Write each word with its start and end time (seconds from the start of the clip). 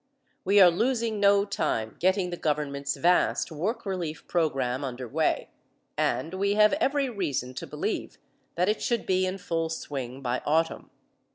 We 0.43 0.59
are 0.59 0.71
losing 0.71 1.19
no 1.19 1.45
time 1.45 1.95
getting 1.99 2.31
the 2.31 2.35
government's 2.35 2.95
vast 2.95 3.51
work 3.51 3.85
relief 3.85 4.27
program 4.27 4.83
underway, 4.83 5.49
and 5.95 6.33
we 6.33 6.55
have 6.55 6.73
every 6.81 7.07
reason 7.07 7.53
to 7.53 7.67
believe 7.67 8.17
that 8.55 8.67
it 8.67 8.81
should 8.81 9.05
be 9.05 9.27
in 9.27 9.37
full 9.37 9.69
swing 9.69 10.21
by 10.21 10.41
autumn. 10.43 10.89